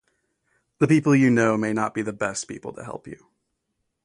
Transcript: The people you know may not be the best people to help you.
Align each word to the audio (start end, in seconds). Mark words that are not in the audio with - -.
The 0.79 0.87
people 0.87 1.13
you 1.13 1.29
know 1.29 1.55
may 1.57 1.73
not 1.73 1.93
be 1.93 2.01
the 2.01 2.11
best 2.11 2.47
people 2.47 2.73
to 2.73 2.83
help 2.83 3.05
you. 3.07 3.27